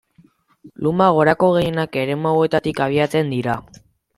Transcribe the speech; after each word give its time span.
Luma 0.85 1.09
gorako 1.17 1.51
gehienak 1.57 1.99
eremu 2.05 2.31
hauetatik 2.33 2.85
abiatzen 2.87 3.31
dira. 3.37 3.63